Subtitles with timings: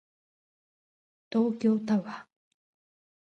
[1.31, 2.25] 東京タワー